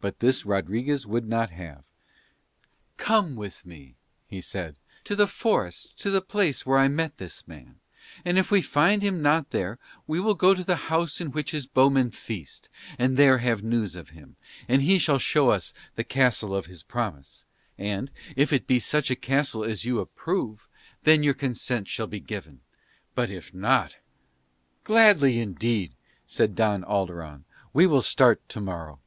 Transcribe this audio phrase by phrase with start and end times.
[0.00, 1.82] But this Rodriguez would not have:
[2.98, 3.96] "Come with me,"
[4.28, 7.80] he said, "to the forest to the place where I met this man,
[8.24, 11.50] and if we find him not there we will go to the house in which
[11.50, 14.36] his bowmen feast and there have news of him,
[14.68, 17.44] and he shall show us the castle of his promise
[17.76, 20.68] and, if it be such a castle as you approve,
[21.02, 22.60] then your consent shall be given,
[23.16, 23.96] but if not..."
[24.84, 27.42] "Gladly indeed," said Don Alderon.
[27.72, 29.00] "We will start tomorrow."